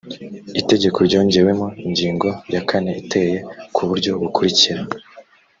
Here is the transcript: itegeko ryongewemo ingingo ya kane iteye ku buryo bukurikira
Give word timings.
itegeko 0.61 0.97
ryongewemo 1.07 1.67
ingingo 1.85 2.27
ya 2.53 2.61
kane 2.69 2.91
iteye 3.01 3.37
ku 3.75 3.81
buryo 3.89 4.11
bukurikira 4.21 4.81